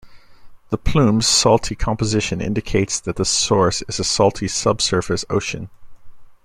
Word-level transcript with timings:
The 0.71 0.79
plumes' 0.79 1.27
"salty" 1.27 1.75
composition 1.75 2.41
indicates 2.41 2.99
that 3.01 3.17
the 3.17 3.23
source 3.23 3.83
is 3.83 3.99
a 3.99 4.03
salty 4.03 4.47
subsurface 4.47 5.25
ocean. 5.29 5.69